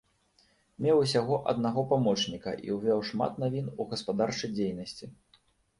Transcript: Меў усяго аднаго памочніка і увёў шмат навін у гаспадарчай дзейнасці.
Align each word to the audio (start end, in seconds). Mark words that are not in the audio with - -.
Меў 0.85 1.01
усяго 1.01 1.37
аднаго 1.53 1.85
памочніка 1.93 2.57
і 2.69 2.75
увёў 2.79 3.07
шмат 3.11 3.31
навін 3.45 3.73
у 3.75 3.91
гаспадарчай 3.95 4.49
дзейнасці. 4.57 5.05